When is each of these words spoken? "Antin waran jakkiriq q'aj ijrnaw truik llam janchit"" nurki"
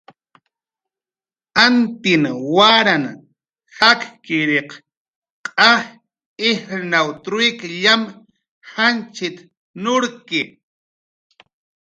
"Antin 1.65 2.23
waran 2.55 3.03
jakkiriq 3.77 4.71
q'aj 5.45 5.83
ijrnaw 6.51 7.07
truik 7.23 7.57
llam 7.79 8.01
janchit"" 8.73 9.37
nurki" 9.83 10.41